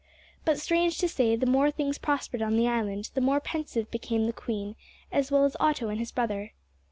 But, 0.45 0.57
strange 0.57 0.97
to 0.97 1.07
say, 1.07 1.35
the 1.35 1.45
more 1.45 1.69
things 1.69 1.99
prospered 1.99 2.41
on 2.41 2.57
the 2.57 2.67
island, 2.67 3.11
the 3.13 3.21
more 3.21 3.39
pensive 3.39 3.91
became 3.91 4.25
the 4.25 4.33
queen, 4.33 4.75
as 5.11 5.29
well 5.31 5.45
as 5.45 5.55
Otto 5.59 5.89
and 5.89 5.99
his 5.99 6.11
brother. 6.11 6.53